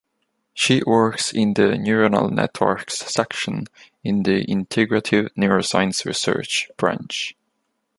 She 0.55 0.81
works 0.83 1.31
in 1.31 1.53
the 1.53 1.77
neuronal 1.77 2.31
networks 2.31 2.95
section 2.97 3.65
in 4.03 4.23
the 4.23 4.43
integrative 4.47 5.29
neuroscience 5.37 6.05
research 6.05 6.71
branch. 6.75 7.35